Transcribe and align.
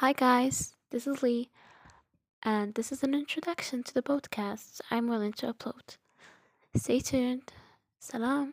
Hi 0.00 0.12
guys, 0.12 0.74
this 0.90 1.06
is 1.06 1.22
Lee, 1.22 1.48
and 2.42 2.74
this 2.74 2.92
is 2.92 3.02
an 3.02 3.14
introduction 3.14 3.82
to 3.82 3.94
the 3.94 4.02
podcast 4.02 4.82
I'm 4.90 5.08
willing 5.08 5.32
to 5.32 5.50
upload. 5.50 5.96
Stay 6.74 7.00
tuned. 7.00 7.50
Salam. 7.98 8.52